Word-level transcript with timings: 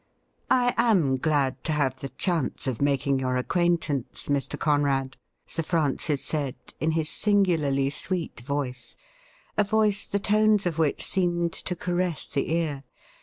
'I 0.49 0.73
am 0.79 1.15
glad 1.17 1.63
to 1.65 1.73
have 1.73 1.99
the 1.99 2.09
chance 2.09 2.65
of 2.65 2.81
making 2.81 3.19
your 3.19 3.37
acquaint 3.37 3.87
ance, 3.87 4.29
Mr. 4.29 4.57
Conrad,' 4.57 5.15
Sir 5.45 5.61
Francis 5.61 6.25
said, 6.25 6.55
in 6.79 6.93
his 6.93 7.07
singularly 7.07 7.91
sweet 7.91 8.39
voice— 8.41 8.95
a 9.59 9.63
voice 9.63 10.07
the 10.07 10.17
tones 10.17 10.65
of 10.65 10.79
which 10.79 11.03
seemed 11.03 11.53
to 11.53 11.75
caress 11.75 12.25
the 12.25 12.51
ear. 12.51 12.83